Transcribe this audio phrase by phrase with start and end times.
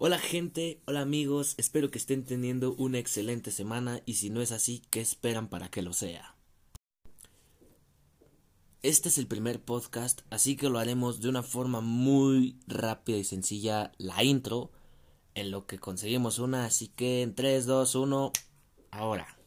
[0.00, 4.52] Hola gente, hola amigos, espero que estén teniendo una excelente semana y si no es
[4.52, 6.36] así, ¿qué esperan para que lo sea?
[8.82, 13.24] Este es el primer podcast, así que lo haremos de una forma muy rápida y
[13.24, 14.70] sencilla, la intro,
[15.34, 18.32] en lo que conseguimos una, así que en 3, 2, 1,
[18.92, 19.37] ahora.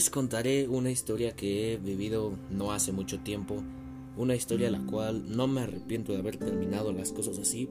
[0.00, 3.62] Les contaré una historia que he vivido no hace mucho tiempo,
[4.16, 7.68] una historia la cual no me arrepiento de haber terminado las cosas así.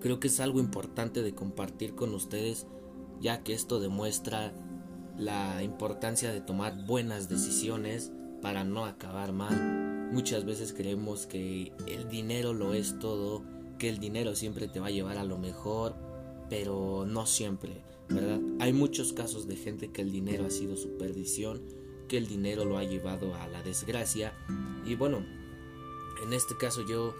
[0.00, 2.68] Creo que es algo importante de compartir con ustedes,
[3.20, 4.54] ya que esto demuestra
[5.16, 10.10] la importancia de tomar buenas decisiones para no acabar mal.
[10.12, 13.42] Muchas veces creemos que el dinero lo es todo,
[13.76, 15.96] que el dinero siempre te va a llevar a lo mejor,
[16.48, 18.40] pero no siempre ¿verdad?
[18.60, 21.60] Hay muchos casos de gente que el dinero ha sido su perdición,
[22.08, 24.32] que el dinero lo ha llevado a la desgracia.
[24.84, 25.24] Y bueno,
[26.24, 27.14] en este caso yo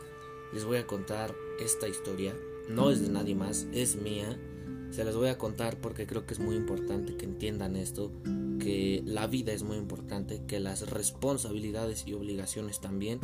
[0.53, 2.35] les voy a contar esta historia.
[2.69, 4.39] No es de nadie más, es mía.
[4.91, 8.11] Se las voy a contar porque creo que es muy importante que entiendan esto,
[8.59, 13.21] que la vida es muy importante, que las responsabilidades y obligaciones también,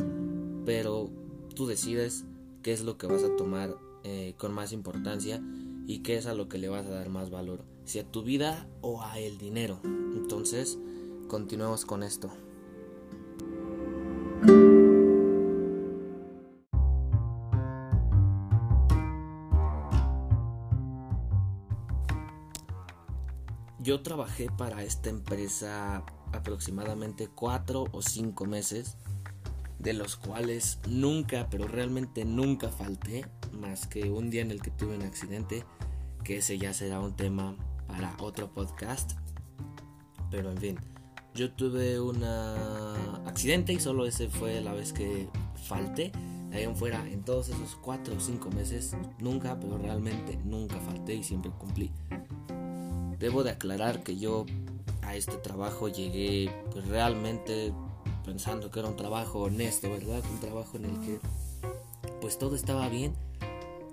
[0.65, 1.09] pero
[1.55, 2.25] tú decides
[2.61, 5.41] qué es lo que vas a tomar eh, con más importancia
[5.87, 8.23] y qué es a lo que le vas a dar más valor, si a tu
[8.23, 9.79] vida o a el dinero.
[9.83, 10.77] Entonces,
[11.27, 12.31] continuemos con esto.
[23.79, 28.97] Yo trabajé para esta empresa aproximadamente cuatro o cinco meses,
[29.77, 34.71] de los cuales nunca, pero realmente nunca falté, más que un día en el que
[34.71, 35.65] tuve un accidente
[36.25, 37.55] que ese ya será un tema
[37.87, 39.13] para otro podcast.
[40.31, 40.79] Pero en fin,
[41.33, 42.23] yo tuve un
[43.25, 45.29] accidente y solo ese fue la vez que
[45.63, 46.11] falté.
[46.49, 50.79] De ahí en fuera, en todos esos 4 o 5 meses, nunca, pero realmente nunca
[50.79, 51.91] falté y siempre cumplí.
[53.19, 54.45] Debo de aclarar que yo
[55.03, 57.71] a este trabajo llegué pues realmente
[58.25, 60.23] pensando que era un trabajo honesto, ¿verdad?
[60.31, 61.19] Un trabajo en el que
[62.19, 63.13] pues todo estaba bien,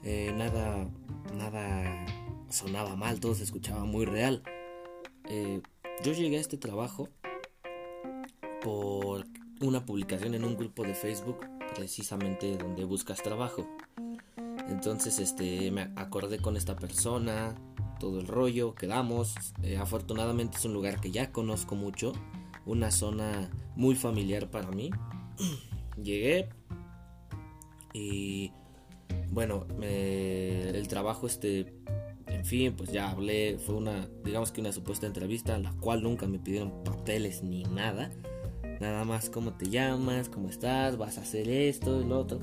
[0.03, 0.89] eh, nada,
[1.37, 1.92] nada
[2.53, 4.43] sonaba mal, todo se escuchaba muy real.
[5.29, 5.63] Eh,
[6.05, 7.09] yo llegué a este trabajo
[8.63, 9.25] por
[9.61, 11.39] una publicación en un grupo de Facebook,
[11.75, 13.67] precisamente donde buscas trabajo.
[14.69, 17.55] Entonces, este, me acordé con esta persona,
[17.99, 19.35] todo el rollo, quedamos.
[19.63, 22.13] Eh, afortunadamente es un lugar que ya conozco mucho,
[22.67, 24.91] una zona muy familiar para mí.
[26.03, 26.49] Llegué
[27.93, 28.53] y
[29.31, 31.82] bueno, el trabajo este
[32.43, 36.27] en fin, pues ya hablé, fue una, digamos que una supuesta entrevista, la cual nunca
[36.27, 38.11] me pidieron papeles ni nada.
[38.81, 42.41] Nada más cómo te llamas, cómo estás, vas a hacer esto y lo otro.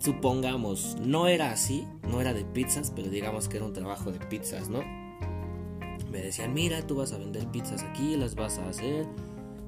[0.00, 4.18] Supongamos, no era así, no era de pizzas, pero digamos que era un trabajo de
[4.18, 4.80] pizzas, ¿no?
[6.10, 9.06] Me decían, mira, tú vas a vender pizzas aquí, las vas a hacer,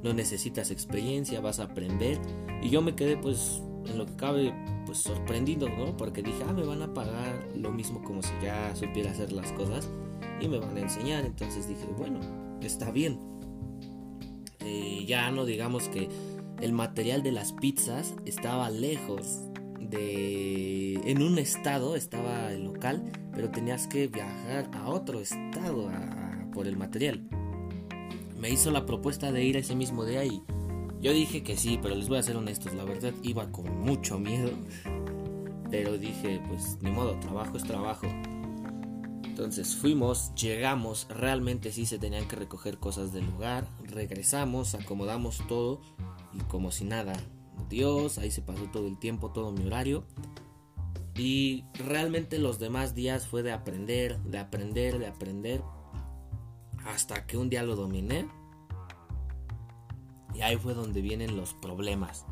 [0.03, 2.19] no necesitas experiencia, vas a aprender.
[2.63, 4.53] Y yo me quedé pues en lo que cabe
[4.89, 5.95] pues sorprendido, ¿no?
[5.99, 9.53] Porque dije, ah, me van a pagar lo mismo como si ya supiera hacer las
[9.53, 9.87] cosas
[10.41, 11.27] y me van a enseñar.
[11.27, 12.21] Entonces dije, bueno,
[12.63, 13.21] está bien.
[14.61, 16.09] Eh, ya no digamos que
[16.63, 19.41] el material de las pizzas estaba lejos
[19.79, 20.95] de...
[21.05, 25.91] En un estado estaba el local, pero tenías que viajar a otro estado
[26.51, 27.29] por el material.
[28.39, 30.43] Me hizo la propuesta de ir ese mismo día y
[31.01, 34.19] yo dije que sí, pero les voy a ser honestos, la verdad iba con mucho
[34.19, 34.51] miedo.
[35.71, 38.07] Pero dije, pues ni modo, trabajo es trabajo.
[39.25, 45.81] Entonces fuimos, llegamos, realmente sí se tenían que recoger cosas del lugar, regresamos, acomodamos todo
[46.33, 47.13] y como si nada,
[47.69, 50.05] Dios, ahí se pasó todo el tiempo, todo mi horario.
[51.15, 55.63] Y realmente los demás días fue de aprender, de aprender, de aprender,
[56.85, 58.27] hasta que un día lo dominé
[60.39, 62.25] y ahí fue donde vienen los problemas.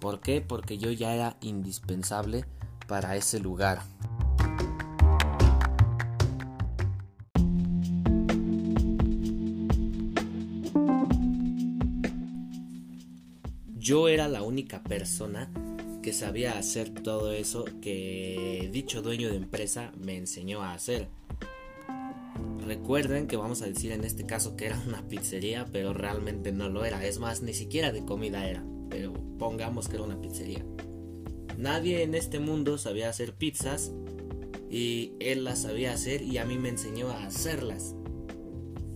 [0.00, 0.40] ¿Por qué?
[0.40, 2.44] Porque yo ya era indispensable
[2.88, 3.82] para ese lugar.
[13.76, 15.52] Yo era la única persona
[16.02, 21.08] que sabía hacer todo eso que dicho dueño de empresa me enseñó a hacer.
[22.64, 26.68] Recuerden que vamos a decir en este caso que era una pizzería, pero realmente no
[26.68, 27.04] lo era.
[27.04, 30.64] Es más, ni siquiera de comida era, pero pongamos que era una pizzería.
[31.58, 33.92] nadie en este mundo sabía hacer pizzas
[34.70, 37.94] y él las sabía hacer y a mí me enseñó a hacerlas.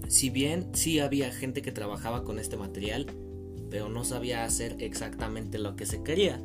[0.09, 3.07] Si bien sí había gente que trabajaba con este material,
[3.71, 6.41] pero no sabía hacer exactamente lo que se quería.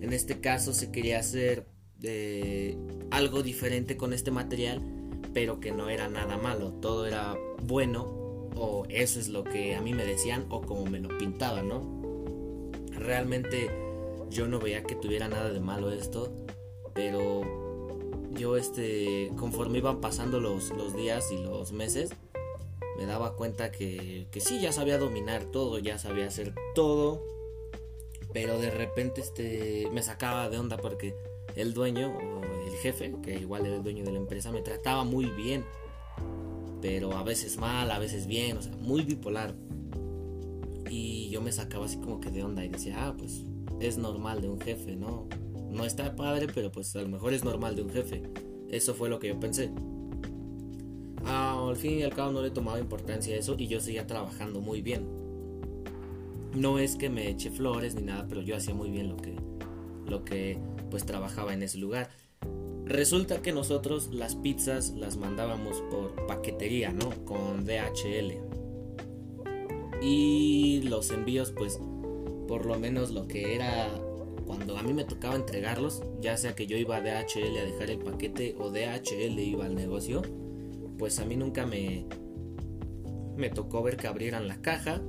[0.00, 1.66] En este caso se quería hacer
[2.02, 2.78] eh,
[3.10, 4.80] algo diferente con este material,
[5.36, 8.04] pero que no era nada malo, todo era bueno
[8.54, 11.82] o eso es lo que a mí me decían o como me lo pintaban, ¿no?
[12.92, 13.70] Realmente
[14.30, 16.32] yo no veía que tuviera nada de malo esto,
[16.94, 17.42] pero
[18.32, 22.08] yo este conforme iban pasando los, los días y los meses,
[22.96, 27.22] me daba cuenta que, que sí, ya sabía dominar todo, ya sabía hacer todo,
[28.32, 31.14] pero de repente este me sacaba de onda porque
[31.56, 35.26] el dueño o jefe, que igual era el dueño de la empresa, me trataba muy
[35.26, 35.64] bien,
[36.80, 39.54] pero a veces mal, a veces bien, o sea, muy bipolar.
[40.88, 43.44] Y yo me sacaba así como que de onda y decía, ah, pues
[43.80, 45.28] es normal de un jefe, ¿no?
[45.70, 48.22] No está padre, pero pues a lo mejor es normal de un jefe.
[48.70, 49.70] Eso fue lo que yo pensé.
[51.24, 54.06] Ah, al fin y al cabo no le tomaba importancia a eso y yo seguía
[54.06, 55.06] trabajando muy bien.
[56.54, 59.36] No es que me eche flores ni nada, pero yo hacía muy bien lo que,
[60.06, 60.58] lo que
[60.90, 62.08] pues trabajaba en ese lugar.
[62.86, 67.10] Resulta que nosotros las pizzas las mandábamos por paquetería, ¿no?
[67.24, 68.40] Con DHL.
[70.00, 71.80] Y los envíos, pues,
[72.46, 73.88] por lo menos lo que era
[74.46, 77.90] cuando a mí me tocaba entregarlos, ya sea que yo iba a DHL a dejar
[77.90, 80.22] el paquete o DHL iba al negocio,
[80.96, 82.06] pues a mí nunca me
[83.36, 85.02] me tocó ver que abrieran la caja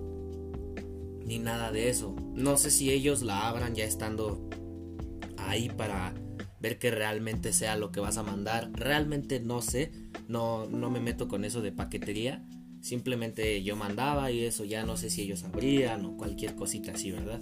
[1.24, 2.16] ni nada de eso.
[2.34, 4.50] No sé si ellos la abran ya estando
[5.38, 6.16] ahí para
[6.59, 8.71] ver que realmente sea lo que vas a mandar.
[8.74, 9.92] Realmente no sé,
[10.27, 12.44] no, no me meto con eso de paquetería.
[12.81, 17.12] Simplemente yo mandaba y eso ya no sé si ellos abrían o cualquier cosita así,
[17.12, 17.42] ¿verdad?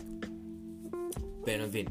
[1.46, 1.88] Pero en fin,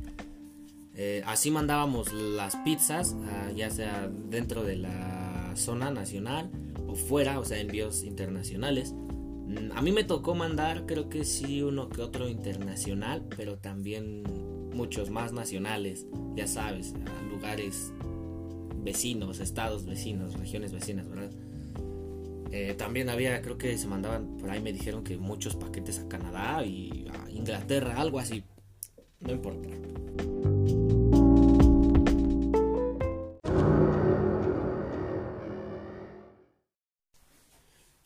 [0.97, 6.51] eh, así mandábamos las pizzas, ah, ya sea dentro de la zona nacional
[6.87, 8.93] o fuera, o sea, envíos internacionales.
[8.93, 14.23] Mm, a mí me tocó mandar, creo que sí, uno que otro internacional, pero también
[14.75, 17.93] muchos más nacionales, ya sabes, a lugares
[18.83, 21.31] vecinos, estados vecinos, regiones vecinas, ¿verdad?
[22.51, 26.09] Eh, también había, creo que se mandaban, por ahí me dijeron que muchos paquetes a
[26.09, 28.45] Canadá y a Inglaterra, algo así.
[29.21, 29.69] No importa.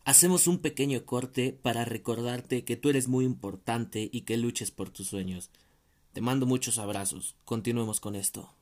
[0.08, 4.88] Hacemos un pequeño corte para recordarte que tú eres muy importante y que luches por
[4.88, 5.50] tus sueños.
[6.18, 7.36] Te mando muchos abrazos.
[7.44, 8.52] Continuemos con esto.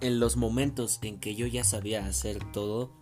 [0.00, 2.92] En los momentos en que yo ya sabía hacer todo,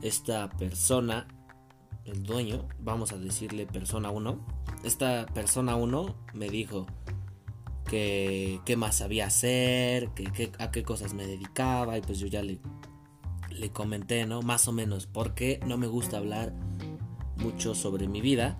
[0.00, 1.26] esta persona,
[2.04, 4.46] el dueño, vamos a decirle persona 1,
[4.84, 6.86] esta persona 1 me dijo
[7.90, 12.44] que qué más sabía hacer, que, a qué cosas me dedicaba y pues yo ya
[12.44, 12.60] le
[13.54, 14.42] le comenté, ¿no?
[14.42, 16.52] Más o menos, porque no me gusta hablar
[17.36, 18.58] mucho sobre mi vida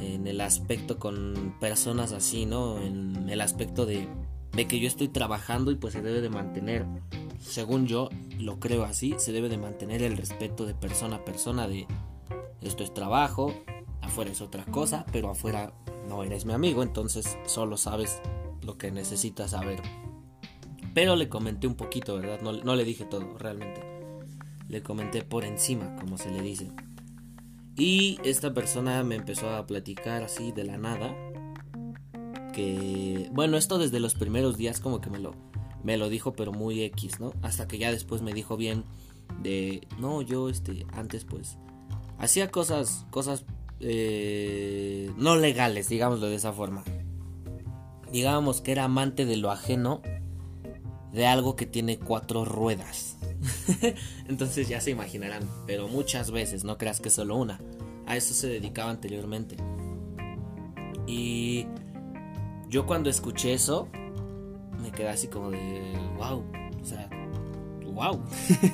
[0.00, 2.80] en el aspecto con personas así, ¿no?
[2.80, 4.08] En el aspecto de,
[4.52, 6.86] de que yo estoy trabajando y pues se debe de mantener,
[7.40, 8.08] según yo
[8.38, 11.86] lo creo así, se debe de mantener el respeto de persona a persona de
[12.60, 13.52] esto es trabajo,
[14.00, 15.72] afuera es otra cosa, pero afuera
[16.08, 18.20] no eres mi amigo, entonces solo sabes
[18.62, 19.82] lo que necesitas saber.
[20.94, 22.40] Pero le comenté un poquito, ¿verdad?
[22.42, 23.91] No, no le dije todo, realmente
[24.72, 26.72] le comenté por encima, como se le dice.
[27.76, 31.14] Y esta persona me empezó a platicar así de la nada.
[32.54, 35.34] Que, bueno, esto desde los primeros días como que me lo,
[35.84, 37.34] me lo dijo, pero muy X, ¿no?
[37.42, 38.84] Hasta que ya después me dijo bien
[39.42, 41.58] de, no, yo este, antes pues,
[42.18, 43.44] hacía cosas, cosas
[43.80, 46.82] eh, no legales, digámoslo de esa forma.
[48.10, 50.00] Digamos que era amante de lo ajeno,
[51.12, 53.18] de algo que tiene cuatro ruedas.
[54.28, 57.60] Entonces ya se imaginarán, pero muchas veces, no creas que solo una.
[58.06, 59.56] A eso se dedicaba anteriormente.
[61.06, 61.66] Y
[62.68, 63.88] yo cuando escuché eso,
[64.80, 66.44] me quedé así como de, wow,
[66.80, 67.08] o sea,
[67.92, 68.22] wow.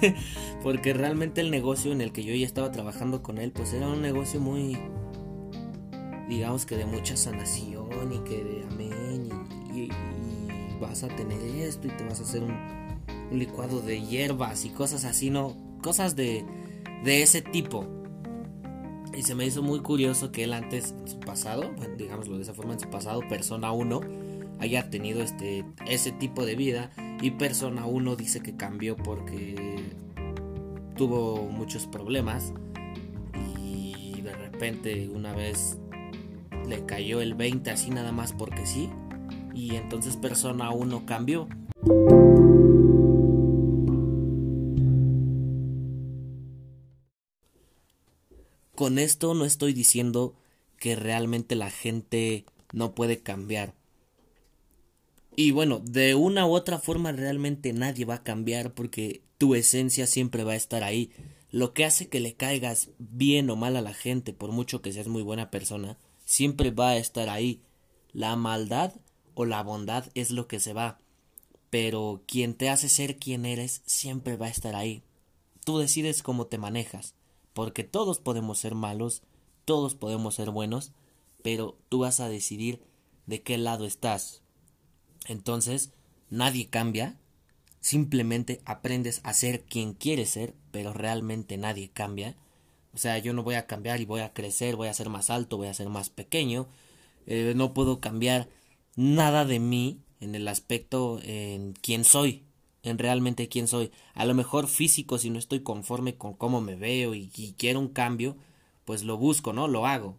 [0.62, 3.88] Porque realmente el negocio en el que yo ya estaba trabajando con él, pues era
[3.88, 4.78] un negocio muy,
[6.28, 9.28] digamos que de mucha sanación y que de amén
[9.74, 9.88] y
[10.80, 12.87] vas a tener esto y te vas a hacer un
[13.30, 15.56] un licuado de hierbas y cosas así, ¿no?
[15.82, 16.44] Cosas de,
[17.04, 17.86] de ese tipo.
[19.16, 22.42] Y se me hizo muy curioso que él antes, en su pasado, bueno, digámoslo de
[22.42, 24.00] esa forma, en su pasado, persona 1,
[24.60, 26.90] haya tenido este, ese tipo de vida.
[27.20, 29.76] Y persona 1 dice que cambió porque
[30.96, 32.52] tuvo muchos problemas.
[34.58, 35.78] repente una vez
[36.66, 38.90] le cayó el 20 así nada más porque sí.
[39.54, 41.46] Y entonces persona 1 cambió.
[48.78, 50.36] Con esto no estoy diciendo
[50.78, 53.74] que realmente la gente no puede cambiar.
[55.34, 60.06] Y bueno, de una u otra forma realmente nadie va a cambiar porque tu esencia
[60.06, 61.10] siempre va a estar ahí.
[61.50, 64.92] Lo que hace que le caigas bien o mal a la gente, por mucho que
[64.92, 67.60] seas muy buena persona, siempre va a estar ahí.
[68.12, 68.94] La maldad
[69.34, 71.00] o la bondad es lo que se va.
[71.68, 75.02] Pero quien te hace ser quien eres siempre va a estar ahí.
[75.64, 77.16] Tú decides cómo te manejas,
[77.58, 79.24] porque todos podemos ser malos,
[79.64, 80.92] todos podemos ser buenos,
[81.42, 82.80] pero tú vas a decidir
[83.26, 84.42] de qué lado estás.
[85.26, 85.90] Entonces,
[86.30, 87.18] nadie cambia,
[87.80, 92.36] simplemente aprendes a ser quien quieres ser, pero realmente nadie cambia.
[92.94, 95.28] O sea, yo no voy a cambiar y voy a crecer, voy a ser más
[95.28, 96.68] alto, voy a ser más pequeño.
[97.26, 98.48] Eh, no puedo cambiar
[98.94, 102.44] nada de mí en el aspecto en quién soy,
[102.88, 103.90] en realmente quién soy.
[104.14, 107.88] A lo mejor físico, si no estoy conforme con cómo me veo y, quiero un
[107.88, 108.36] cambio,
[108.84, 109.68] pues lo busco, ¿no?
[109.68, 110.16] Lo hago.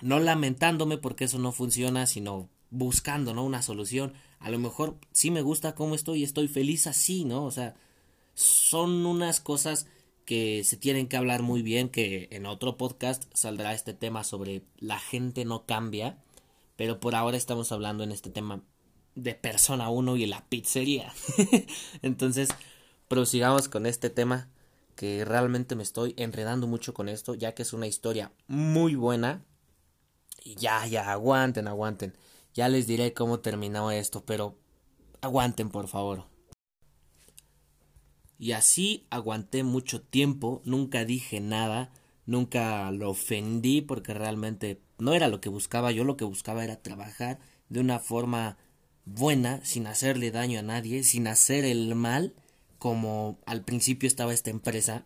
[0.00, 3.44] No lamentándome porque eso no funciona, sino buscando, ¿no?
[3.44, 4.14] Una solución.
[4.38, 7.44] A lo mejor sí me gusta cómo estoy y estoy feliz así, ¿no?
[7.44, 7.74] O sea,
[8.34, 9.86] son unas cosas
[10.24, 14.62] que se tienen que hablar muy bien, que en otro podcast saldrá este tema sobre
[14.78, 16.18] la gente no cambia,
[16.76, 18.62] pero por ahora estamos hablando en este tema
[19.14, 21.12] de persona 1 y la pizzería.
[22.02, 22.50] Entonces,
[23.08, 24.48] prosigamos con este tema
[24.96, 29.44] que realmente me estoy enredando mucho con esto, ya que es una historia muy buena.
[30.44, 32.14] Y ya, ya, aguanten, aguanten.
[32.54, 34.58] Ya les diré cómo terminó esto, pero
[35.20, 36.26] aguanten por favor.
[38.38, 41.92] Y así aguanté mucho tiempo, nunca dije nada,
[42.24, 46.80] nunca lo ofendí porque realmente no era lo que buscaba, yo lo que buscaba era
[46.80, 47.38] trabajar
[47.68, 48.56] de una forma
[49.14, 52.34] buena, sin hacerle daño a nadie, sin hacer el mal,
[52.78, 55.04] como al principio estaba esta empresa.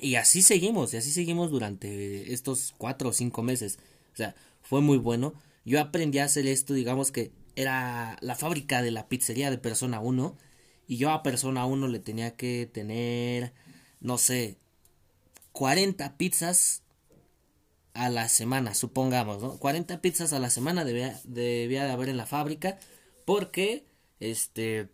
[0.00, 3.78] Y así seguimos, y así seguimos durante estos cuatro o cinco meses.
[4.12, 5.34] O sea, fue muy bueno.
[5.64, 10.00] Yo aprendí a hacer esto, digamos que era la fábrica de la pizzería de persona
[10.00, 10.36] 1
[10.86, 13.52] y yo a persona 1 le tenía que tener,
[14.00, 14.58] no sé,
[15.52, 16.82] 40 pizzas
[17.96, 19.58] a la semana, supongamos, ¿no?
[19.58, 22.78] 40 pizzas a la semana debía, debía de haber en la fábrica
[23.24, 23.86] porque,
[24.20, 24.88] este,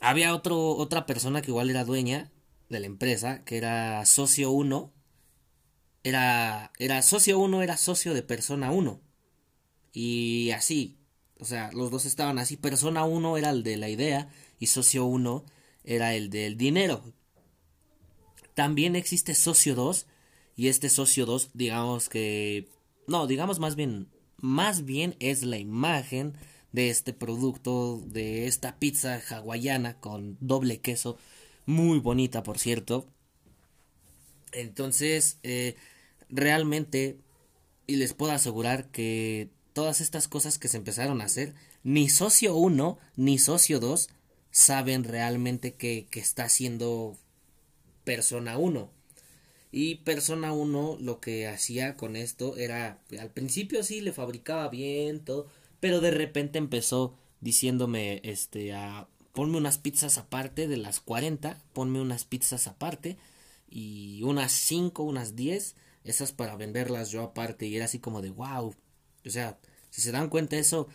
[0.00, 2.32] había otro, otra persona que igual era dueña
[2.68, 4.92] de la empresa, que era socio 1,
[6.04, 9.00] era, era socio 1, era socio de persona 1.
[9.92, 10.98] Y así,
[11.38, 12.56] o sea, los dos estaban así.
[12.56, 15.44] Persona 1 era el de la idea y socio 1
[15.84, 17.02] era el del dinero.
[18.54, 20.06] También existe socio 2
[20.56, 22.68] y este socio 2, digamos que...
[23.06, 26.34] No, digamos más bien, más bien es la imagen
[26.72, 31.18] de este producto, de esta pizza hawaiana con doble queso,
[31.66, 33.06] muy bonita por cierto.
[34.52, 35.76] Entonces, eh,
[36.28, 37.18] realmente,
[37.86, 42.54] y les puedo asegurar que todas estas cosas que se empezaron a hacer, ni socio
[42.54, 44.08] 1 ni socio 2
[44.50, 47.16] saben realmente que, que está haciendo
[48.04, 48.90] persona 1.
[49.72, 55.20] Y persona 1 lo que hacía con esto era, al principio sí le fabricaba bien
[55.24, 55.48] todo,
[55.80, 62.00] pero de repente empezó diciéndome, este, a, ponme unas pizzas aparte de las 40, ponme
[62.00, 63.16] unas pizzas aparte
[63.68, 65.74] y unas 5, unas 10,
[66.04, 68.74] esas para venderlas yo aparte y era así como de wow,
[69.24, 69.58] o sea,
[69.90, 70.88] si se dan cuenta de eso,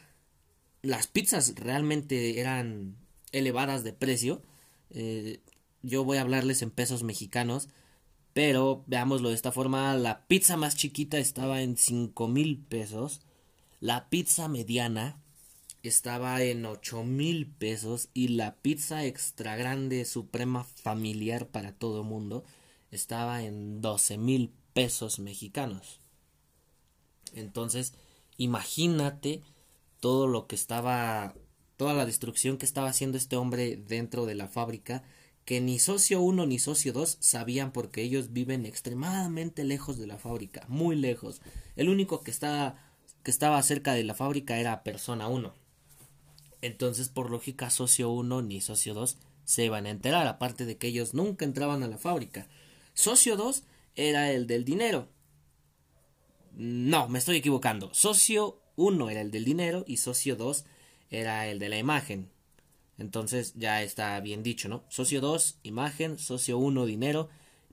[0.81, 2.95] las pizzas realmente eran
[3.31, 4.41] elevadas de precio.
[4.89, 5.39] Eh,
[5.83, 7.69] yo voy a hablarles en pesos mexicanos.
[8.37, 13.21] Pero veámoslo de esta forma, la pizza más chiquita estaba en 5 mil pesos.
[13.79, 15.19] La pizza mediana
[15.81, 18.09] estaba en 8 mil pesos.
[18.13, 22.43] Y la pizza extra grande, suprema, familiar para todo mundo,
[22.91, 25.99] estaba en 12 mil pesos mexicanos.
[27.33, 27.95] Entonces,
[28.37, 29.41] imagínate
[29.99, 31.33] todo lo que estaba,
[31.75, 35.01] toda la destrucción que estaba haciendo este hombre dentro de la fábrica,
[35.47, 40.17] que ni socio 1 ni socio 2 sabían porque ellos viven extremadamente lejos de la
[40.17, 41.41] fábrica, muy lejos.
[41.77, 42.75] El único que estaba,
[43.23, 45.53] que estaba cerca de la fábrica era persona 1.
[46.61, 50.87] Entonces, por lógica, socio 1 ni socio 2 se iban a enterar, aparte de que
[50.87, 52.49] ellos nunca entraban a la fábrica.
[52.93, 53.63] Socio 2
[53.95, 55.07] era el del dinero,
[56.57, 57.93] no, me estoy equivocando.
[57.93, 60.65] Socio 1 era el del dinero y socio 2
[61.11, 62.31] era el de la imagen.
[62.97, 64.83] Entonces ya está bien dicho, ¿no?
[64.89, 67.29] Socio 2, imagen, socio 1, dinero.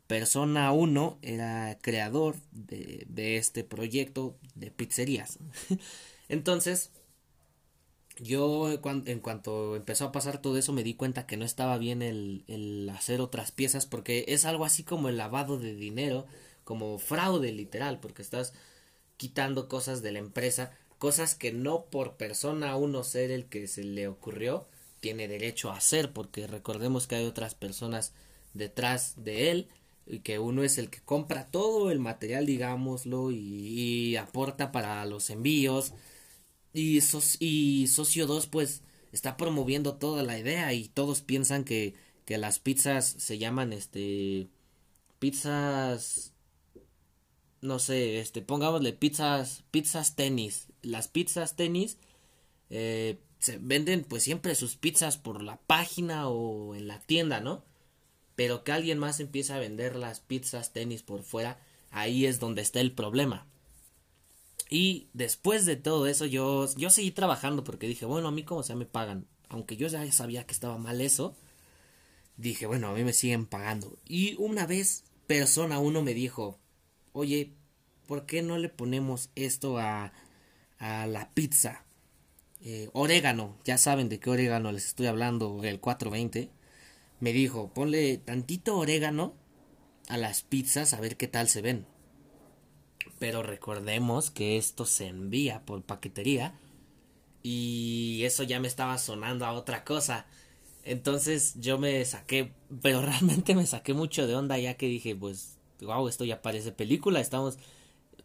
[0.07, 5.39] persona 1 era creador de, este proyecto de pizzerías.
[6.29, 6.91] Entonces,
[8.19, 12.03] yo en cuanto empezó a pasar todo eso me di cuenta que no estaba bien
[12.03, 16.27] el, el, hacer otras piezas porque es algo así como el lavado de dinero,
[16.65, 18.53] como fraude literal, porque estás
[19.17, 23.85] quitando cosas de la empresa, cosas que no por persona uno ser el que se
[23.85, 24.69] le ocurrió
[25.05, 28.15] tiene derecho a hacer, porque recordemos que hay otras personas
[28.55, 29.69] detrás de él
[30.07, 35.29] y que uno es el que compra todo el material, digámoslo, y, aporta para los
[35.29, 35.93] envíos
[36.73, 37.01] y,
[37.39, 38.81] y Socio 2 pues
[39.13, 41.93] está promoviendo toda la idea y todos piensan que,
[42.25, 44.49] que las pizzas se llaman este
[45.19, 46.33] pizzas
[47.61, 50.69] no sé, este pongámosle pizzas pizzas tenis.
[50.81, 51.99] Las pizzas tenis
[52.71, 57.63] eh, se venden pues siempre sus pizzas por la página o en la tienda, ¿no?
[58.37, 61.61] Pero que alguien más empiece a vender las pizzas tenis por fuera,
[61.91, 63.47] ahí es donde está el problema.
[64.71, 68.63] Y después de todo eso yo, yo seguí trabajando porque dije, bueno, a mí como
[68.63, 69.27] sea me pagan.
[69.51, 71.37] Aunque yo ya sabía que estaba mal eso,
[72.39, 73.99] dije, bueno, a mí me siguen pagando.
[74.07, 76.59] Y una vez persona uno me dijo,
[77.13, 77.53] oye,
[78.07, 80.15] ¿por qué no le ponemos esto a,
[80.79, 81.84] a la pizza?
[82.67, 86.49] Eh, orégano, ya saben de qué orégano les estoy hablando, el 420.
[87.21, 89.35] Me dijo, ponle tantito orégano
[90.09, 91.87] a las pizzas a ver qué tal se ven.
[93.19, 96.59] Pero recordemos que esto se envía por paquetería
[97.43, 100.27] y eso ya me estaba sonando a otra cosa.
[100.85, 105.59] Entonces yo me saqué, pero realmente me saqué mucho de onda ya que dije, pues,
[105.83, 107.59] wow, esto ya parece película, estamos,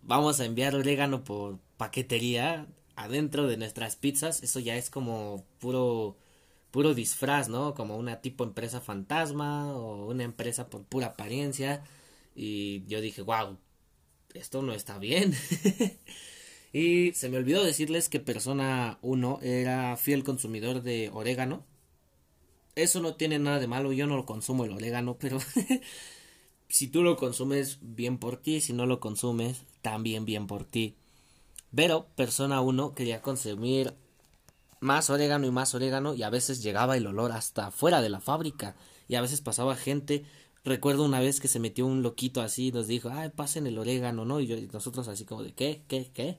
[0.02, 2.68] vamos a enviar orégano por paquetería
[3.00, 6.18] adentro de nuestras pizzas, eso ya es como puro,
[6.70, 7.74] puro disfraz, ¿no?
[7.74, 11.84] Como una tipo empresa fantasma o una empresa por pura apariencia.
[12.36, 13.58] Y yo dije, wow,
[14.34, 15.34] esto no está bien.
[16.74, 21.66] y se me olvidó decirles que persona 1 era fiel consumidor de orégano.
[22.76, 25.40] Eso no tiene nada de malo, yo no lo consumo el orégano, pero
[26.68, 30.96] si tú lo consumes, bien por ti, si no lo consumes, también bien por ti.
[31.74, 33.96] Pero persona 1 quería consumir
[34.80, 38.22] más orégano y más orégano y a veces llegaba el olor hasta fuera de la
[38.22, 38.76] fábrica
[39.08, 40.26] y a veces pasaba gente
[40.64, 43.78] Recuerdo una vez que se metió un loquito así y nos dijo, ay, pasen el
[43.78, 44.42] orégano, ¿no?
[44.42, 45.84] Y, yo, nosotros así como de, ¿qué?
[45.88, 46.12] ¿Qué?
[46.14, 46.38] ¿Qué?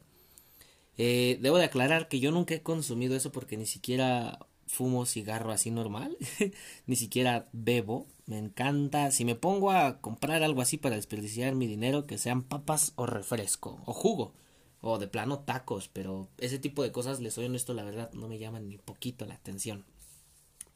[0.99, 5.51] Eh, debo de aclarar que yo nunca he consumido eso porque ni siquiera fumo cigarro
[5.51, 6.17] así normal,
[6.87, 11.67] ni siquiera bebo, me encanta, si me pongo a comprar algo así para desperdiciar mi
[11.67, 14.33] dinero, que sean papas o refresco, o jugo,
[14.81, 18.29] o de plano tacos, pero ese tipo de cosas, les soy honesto, la verdad, no
[18.29, 19.85] me llaman ni poquito la atención.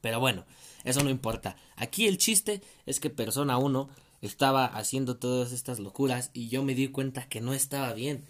[0.01, 0.45] Pero bueno,
[0.85, 1.57] eso no importa.
[1.77, 3.89] Aquí el chiste es que persona 1
[4.21, 8.27] estaba haciendo todas estas locuras y yo me di cuenta que no estaba bien.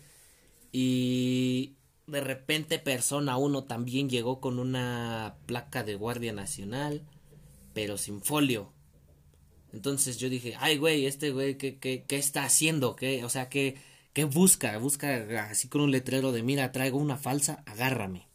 [0.71, 1.75] Y
[2.07, 7.03] de repente persona 1 también llegó con una placa de Guardia Nacional,
[7.73, 8.73] pero sin folio.
[9.73, 12.95] Entonces yo dije, ay güey, este güey, ¿qué, qué, qué está haciendo?
[12.95, 13.77] ¿Qué, o sea, ¿qué,
[14.15, 14.79] ¿qué busca?
[14.79, 18.27] Busca así con un letrero de, mira, traigo una falsa, agárrame.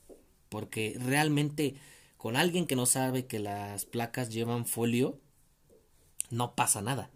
[0.49, 1.75] Porque realmente
[2.17, 5.19] con alguien que no sabe que las placas llevan folio,
[6.29, 7.09] no pasa nada.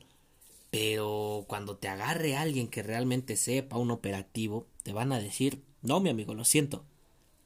[0.72, 6.00] Pero cuando te agarre alguien que realmente sepa un operativo, te van a decir, no,
[6.00, 6.86] mi amigo, lo siento.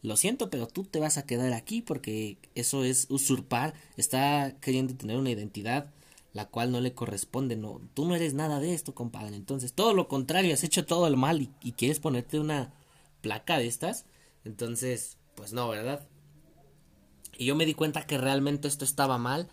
[0.03, 4.95] Lo siento, pero tú te vas a quedar aquí porque eso es usurpar, está queriendo
[4.95, 5.91] tener una identidad
[6.38, 9.36] la cual no le corresponde, no, tú no eres nada de esto, compadre.
[9.36, 12.76] Entonces, todo lo contrario, has hecho todo el mal y, quieres ponerte una
[13.21, 14.06] placa de estas,
[14.45, 16.08] entonces, pues no, ¿verdad?
[17.39, 19.50] Y yo me di cuenta que realmente esto estaba mal.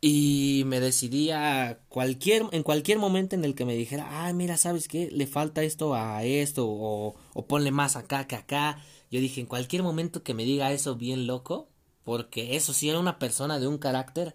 [0.00, 4.56] Y me decidí a cualquier, en cualquier momento en el que me dijera, ah, mira,
[4.56, 5.10] ¿sabes qué?
[5.10, 8.82] Le falta esto a esto, o, o ponle más acá que acá.
[9.10, 11.68] Yo dije, en cualquier momento que me diga eso bien loco,
[12.04, 14.34] porque eso sí era una persona de un carácter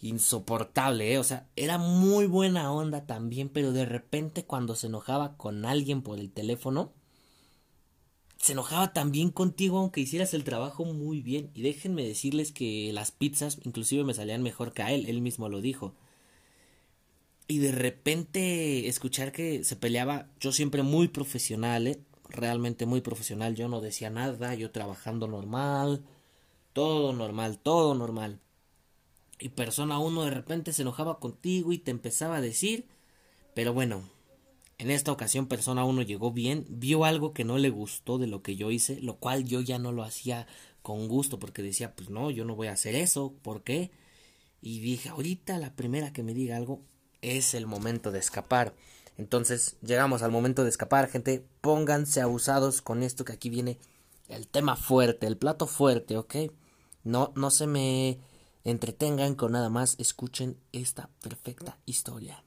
[0.00, 1.18] insoportable, ¿eh?
[1.18, 6.02] o sea, era muy buena onda también, pero de repente cuando se enojaba con alguien
[6.02, 6.92] por el teléfono,
[8.36, 11.50] se enojaba también contigo aunque hicieras el trabajo muy bien.
[11.54, 15.48] Y déjenme decirles que las pizzas inclusive me salían mejor que a él, él mismo
[15.48, 15.94] lo dijo.
[17.48, 22.00] Y de repente escuchar que se peleaba, yo siempre muy profesional, ¿eh?
[22.28, 26.04] realmente muy profesional, yo no decía nada, yo trabajando normal,
[26.72, 28.40] todo normal, todo normal.
[29.38, 32.86] Y persona uno de repente se enojaba contigo y te empezaba a decir,
[33.54, 34.02] pero bueno,
[34.78, 38.42] en esta ocasión persona 1 llegó bien, vio algo que no le gustó de lo
[38.42, 40.46] que yo hice, lo cual yo ya no lo hacía
[40.82, 43.90] con gusto porque decía, pues no, yo no voy a hacer eso, ¿por qué?
[44.60, 46.82] Y dije, ahorita la primera que me diga algo,
[47.22, 48.74] es el momento de escapar.
[49.16, 51.44] Entonces llegamos al momento de escapar, gente.
[51.60, 53.78] Pónganse abusados con esto que aquí viene
[54.28, 56.36] el tema fuerte, el plato fuerte, ¿ok?
[57.04, 58.18] No, no se me
[58.70, 62.44] entretengan con nada más, escuchen esta perfecta historia.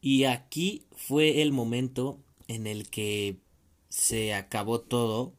[0.00, 3.36] Y aquí fue el momento en el que
[3.88, 5.34] se acabó todo.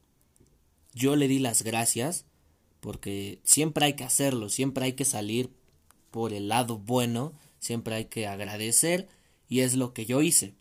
[0.94, 2.26] Yo le di las gracias
[2.80, 5.50] porque siempre hay que hacerlo, siempre hay que salir
[6.12, 9.08] por el lado bueno, siempre hay que agradecer
[9.48, 10.54] y es lo que yo hice.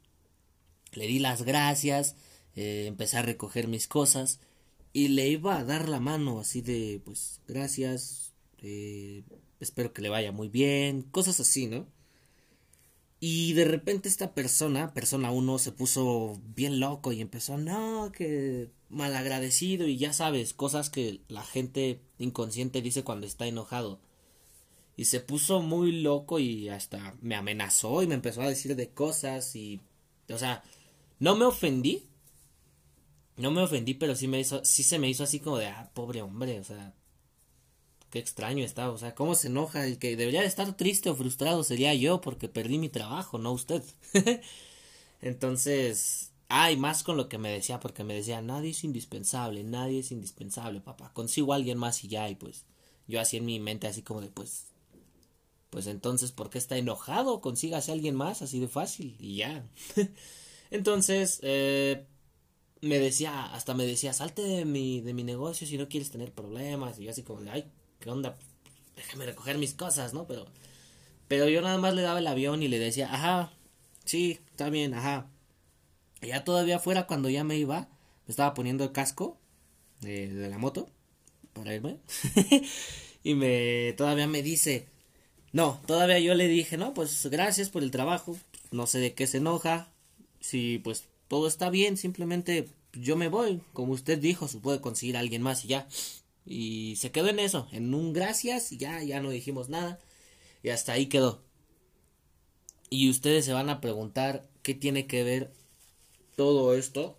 [0.93, 2.17] Le di las gracias,
[2.57, 4.41] eh, empecé a recoger mis cosas
[4.93, 9.23] y le iba a dar la mano así de pues gracias, eh,
[9.61, 11.87] espero que le vaya muy bien, cosas así, ¿no?
[13.21, 18.71] Y de repente esta persona, persona 1, se puso bien loco y empezó, no, que
[18.91, 24.01] malagradecido y ya sabes, cosas que la gente inconsciente dice cuando está enojado.
[24.97, 28.91] Y se puso muy loco y hasta me amenazó y me empezó a decir de
[28.91, 29.81] cosas y,
[30.29, 30.63] o sea,
[31.19, 32.05] no me ofendí.
[33.37, 35.91] No me ofendí, pero sí me hizo, sí se me hizo así como de, ah,
[35.95, 36.93] pobre hombre, o sea,
[38.11, 41.15] qué extraño está, o sea, cómo se enoja, el que debería de estar triste o
[41.15, 43.83] frustrado sería yo porque perdí mi trabajo, no usted.
[45.23, 50.01] Entonces, ay, más con lo que me decía, porque me decía, nadie es indispensable, nadie
[50.01, 52.65] es indispensable, papá, consigo a alguien más y ya, y pues
[53.07, 54.67] yo así en mi mente, así como de, pues,
[55.71, 57.41] pues entonces, ¿por qué está enojado?
[57.41, 59.65] Consígase a alguien más, así de fácil, y ya.
[60.71, 62.07] entonces, eh,
[62.81, 66.33] me decía, hasta me decía, salte de mi, de mi negocio si no quieres tener
[66.33, 68.37] problemas, y yo así como ay, ¿qué onda?
[68.97, 70.27] Déjame recoger mis cosas, ¿no?
[70.27, 70.47] Pero,
[71.29, 73.53] pero yo nada más le daba el avión y le decía, ajá,
[74.05, 75.31] sí, está bien, ajá.
[76.23, 77.89] Y ya todavía fuera, cuando ya me iba,
[78.27, 79.39] me estaba poniendo el casco
[80.01, 80.91] de, de la moto
[81.53, 81.99] para irme.
[83.23, 84.89] y me, todavía me dice,
[85.53, 88.37] no, todavía yo le dije, no, pues gracias por el trabajo,
[88.71, 89.93] no sé de qué se enoja,
[90.49, 95.17] si pues todo está bien, simplemente yo me voy, como usted dijo, se puede conseguir
[95.17, 95.89] a alguien más y ya.
[96.47, 100.01] Y se quedó en eso, en un gracias, y ya, ya no dijimos nada.
[100.63, 101.43] Y hasta ahí quedó.
[102.89, 105.53] Y ustedes se van a preguntar qué tiene que ver
[106.35, 107.19] todo esto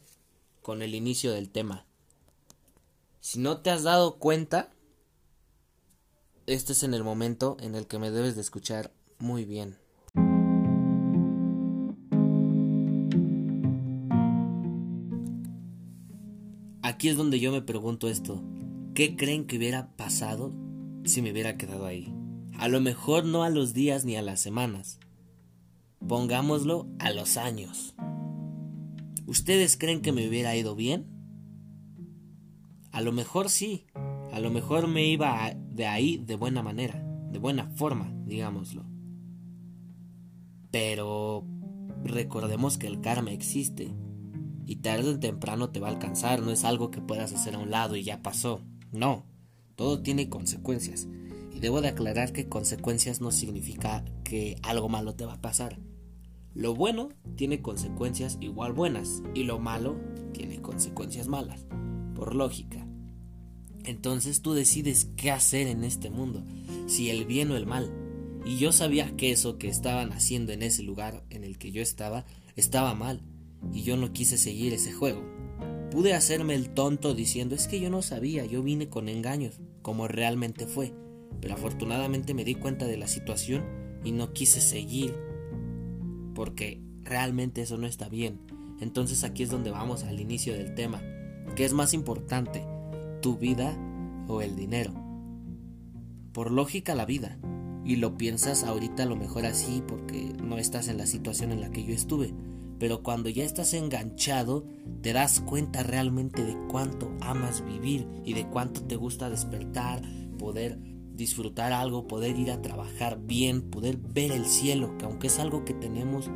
[0.64, 1.86] con el inicio del tema.
[3.22, 4.74] Si no te has dado cuenta,
[6.48, 9.78] este es en el momento en el que me debes de escuchar muy bien.
[17.00, 18.44] Aquí es donde yo me pregunto esto.
[18.94, 20.52] ¿Qué creen que hubiera pasado
[21.06, 22.14] si me hubiera quedado ahí?
[22.58, 25.00] A lo mejor no a los días ni a las semanas.
[26.06, 27.96] Pongámoslo a los años.
[29.28, 31.08] ¿Ustedes creen que me hubiera ido bien?
[32.92, 33.86] A lo mejor sí.
[34.34, 38.84] A lo mejor me iba de ahí de buena manera, de buena forma, digámoslo.
[40.70, 41.46] Pero
[42.04, 43.96] recordemos que el karma existe
[44.70, 47.58] y tarde o temprano te va a alcanzar, no es algo que puedas hacer a
[47.58, 48.62] un lado y ya pasó.
[48.92, 49.26] No,
[49.74, 51.08] todo tiene consecuencias.
[51.52, 55.80] Y debo de aclarar que consecuencias no significa que algo malo te va a pasar.
[56.54, 60.00] Lo bueno tiene consecuencias igual buenas y lo malo
[60.34, 61.66] tiene consecuencias malas,
[62.14, 62.86] por lógica.
[63.86, 66.44] Entonces tú decides qué hacer en este mundo,
[66.86, 67.92] si el bien o el mal.
[68.46, 71.82] Y yo sabía que eso que estaban haciendo en ese lugar en el que yo
[71.82, 73.24] estaba estaba mal,
[73.74, 75.22] y yo no quise seguir ese juego.
[75.92, 80.08] Pude hacerme el tonto diciendo es que yo no sabía, yo vine con engaños, como
[80.08, 80.94] realmente fue,
[81.42, 83.64] pero afortunadamente me di cuenta de la situación
[84.04, 85.16] y no quise seguir,
[86.36, 88.40] porque realmente eso no está bien.
[88.82, 91.02] Entonces aquí es donde vamos al inicio del tema.
[91.56, 92.64] ¿Qué es más importante,
[93.22, 93.78] tu vida
[94.28, 94.94] o el dinero?
[96.32, 97.40] Por lógica la vida,
[97.84, 101.62] y lo piensas ahorita a lo mejor así porque no estás en la situación en
[101.62, 102.34] la que yo estuve
[102.80, 104.66] pero cuando ya estás enganchado,
[105.02, 110.02] te das cuenta realmente de cuánto amas vivir y de cuánto te gusta despertar,
[110.38, 110.80] poder
[111.14, 115.66] disfrutar algo, poder ir a trabajar bien, poder ver el cielo, que aunque es algo
[115.66, 116.30] que tenemos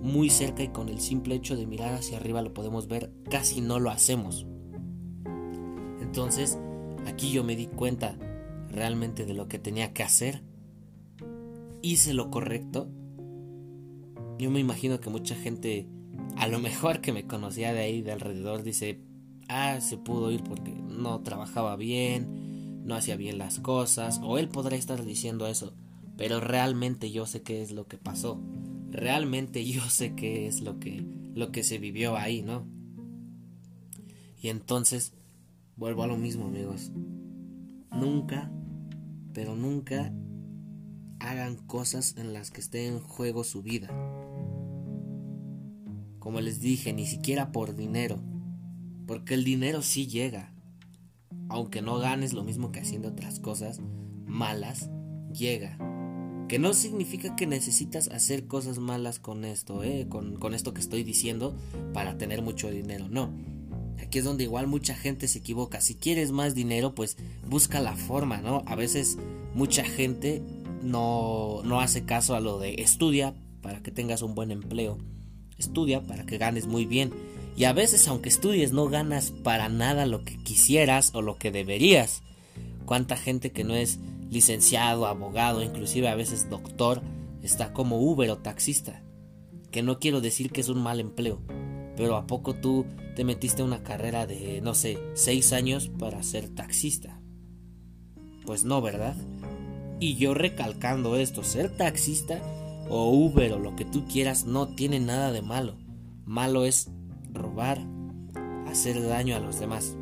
[0.00, 3.60] muy cerca y con el simple hecho de mirar hacia arriba lo podemos ver, casi
[3.60, 4.46] no lo hacemos.
[6.00, 6.58] Entonces,
[7.06, 8.16] aquí yo me di cuenta
[8.68, 10.42] realmente de lo que tenía que hacer.
[11.82, 12.88] Hice lo correcto
[14.38, 15.86] yo me imagino que mucha gente,
[16.36, 19.00] a lo mejor que me conocía de ahí, de alrededor, dice,
[19.48, 24.48] ah, se pudo ir porque no trabajaba bien, no hacía bien las cosas, o él
[24.48, 25.74] podrá estar diciendo eso,
[26.16, 28.40] pero realmente yo sé qué es lo que pasó,
[28.90, 32.66] realmente yo sé qué es lo que, lo que se vivió ahí, ¿no?
[34.40, 35.14] Y entonces
[35.76, 36.90] vuelvo a lo mismo amigos.
[37.92, 38.50] Nunca,
[39.32, 40.12] pero nunca
[41.20, 43.88] hagan cosas en las que esté en juego su vida.
[46.22, 48.20] Como les dije, ni siquiera por dinero.
[49.08, 50.54] Porque el dinero sí llega.
[51.48, 53.80] Aunque no ganes lo mismo que haciendo otras cosas
[54.24, 54.88] malas,
[55.34, 55.76] llega.
[56.48, 60.06] Que no significa que necesitas hacer cosas malas con esto, ¿eh?
[60.08, 61.56] con, con esto que estoy diciendo
[61.92, 63.08] para tener mucho dinero.
[63.08, 63.34] No.
[64.00, 65.80] Aquí es donde igual mucha gente se equivoca.
[65.80, 67.16] Si quieres más dinero, pues
[67.48, 68.62] busca la forma, ¿no?
[68.66, 69.18] A veces
[69.54, 70.40] mucha gente
[70.84, 74.98] no, no hace caso a lo de estudia para que tengas un buen empleo.
[75.62, 77.12] Estudia para que ganes muy bien.
[77.56, 81.50] Y a veces aunque estudies no ganas para nada lo que quisieras o lo que
[81.52, 82.22] deberías.
[82.84, 87.02] Cuánta gente que no es licenciado, abogado, inclusive a veces doctor,
[87.42, 89.02] está como Uber o taxista.
[89.70, 91.40] Que no quiero decir que es un mal empleo,
[91.96, 96.48] pero ¿a poco tú te metiste una carrera de, no sé, seis años para ser
[96.48, 97.20] taxista?
[98.44, 99.16] Pues no, ¿verdad?
[100.00, 102.42] Y yo recalcando esto, ser taxista
[102.92, 105.76] o Uber o lo que tú quieras no tiene nada de malo.
[106.26, 106.90] Malo es
[107.32, 107.80] robar,
[108.66, 109.96] hacer daño a los demás.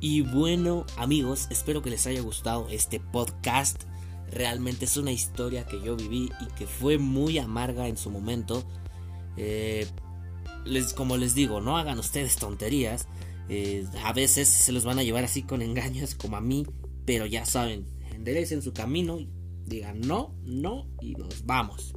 [0.00, 3.82] Y bueno amigos, espero que les haya gustado este podcast.
[4.30, 8.64] Realmente es una historia que yo viví y que fue muy amarga en su momento.
[9.36, 9.86] Eh,
[10.64, 13.06] les, como les digo, no hagan ustedes tonterías.
[13.48, 16.66] Eh, a veces se los van a llevar así con engaños como a mí.
[17.04, 19.18] Pero ya saben, enderecen su camino.
[19.64, 21.94] Digan no, no y nos vamos.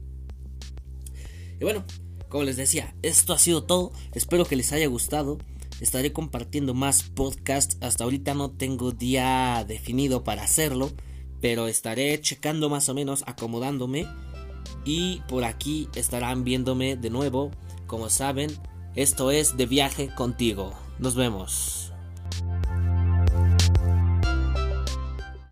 [1.60, 1.84] Y bueno,
[2.30, 3.92] como les decía, esto ha sido todo.
[4.14, 5.40] Espero que les haya gustado.
[5.82, 7.78] Estaré compartiendo más podcasts.
[7.82, 10.92] Hasta ahorita no tengo día definido para hacerlo.
[11.42, 14.08] Pero estaré checando más o menos, acomodándome.
[14.86, 17.52] Y por aquí estarán viéndome de nuevo.
[17.88, 18.52] Como saben,
[18.96, 20.74] esto es de viaje contigo.
[21.00, 21.89] Nos vemos.